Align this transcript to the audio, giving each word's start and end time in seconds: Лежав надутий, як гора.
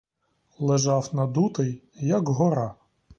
Лежав 0.59 1.09
надутий, 1.15 1.83
як 1.93 2.27
гора. 2.27 2.75